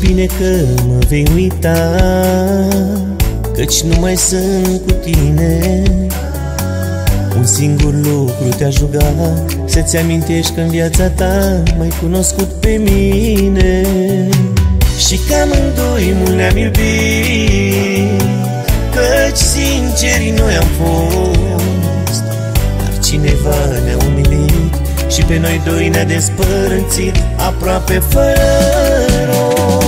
[0.00, 1.96] bine că mă vei uita
[3.54, 5.82] Căci nu mai sunt cu tine.
[7.36, 9.14] Un singur lucru te-aș ruga
[9.64, 13.82] Să-ți amintești că în viața ta M-ai cunoscut pe mine.
[15.06, 18.22] Și că amândoi mult ne-am iubit
[18.94, 22.22] Căci sinceri noi am fost.
[22.78, 24.74] Dar cineva ne-a umilit
[25.08, 29.79] Și pe noi doi ne-a despărțit Aproape fără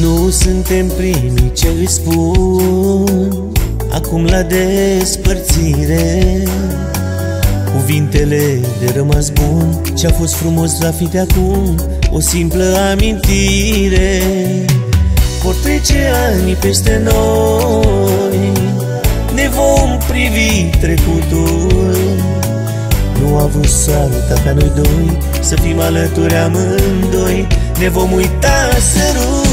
[0.00, 3.50] Nu suntem primii ce îți spun.
[3.90, 6.42] Acum la despărțire.
[7.74, 11.74] Cuvintele de rămas bun Ce-a fost frumos va fi de acum.
[12.12, 14.22] O simplă amintire.
[15.42, 18.52] Vor trece ani peste noi.
[19.34, 21.96] Ne vom privi trecutul.
[23.20, 27.46] Nu a vrut să arăta ca noi doi Să fim alături amândoi.
[27.78, 29.51] Ne vom uita sărutul